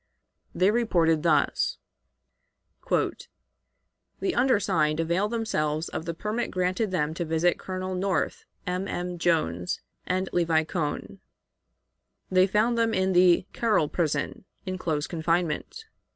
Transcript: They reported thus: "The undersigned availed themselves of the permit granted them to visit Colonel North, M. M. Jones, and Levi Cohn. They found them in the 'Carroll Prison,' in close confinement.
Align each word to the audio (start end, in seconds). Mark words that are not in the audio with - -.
They 0.55 0.71
reported 0.71 1.21
thus: 1.21 1.77
"The 2.89 4.33
undersigned 4.33 4.99
availed 4.99 5.29
themselves 5.29 5.89
of 5.89 6.05
the 6.05 6.15
permit 6.15 6.49
granted 6.49 6.89
them 6.89 7.13
to 7.13 7.23
visit 7.23 7.59
Colonel 7.59 7.93
North, 7.93 8.45
M. 8.65 8.87
M. 8.87 9.19
Jones, 9.19 9.79
and 10.07 10.27
Levi 10.33 10.63
Cohn. 10.63 11.19
They 12.31 12.47
found 12.47 12.79
them 12.79 12.95
in 12.95 13.13
the 13.13 13.45
'Carroll 13.53 13.89
Prison,' 13.89 14.45
in 14.65 14.79
close 14.79 15.05
confinement. 15.05 15.85